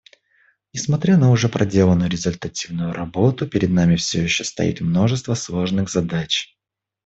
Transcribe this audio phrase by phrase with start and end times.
[0.73, 6.57] Несмотря на уже проделанную результативную работу, перед нами все еще стоит множество сложных задач.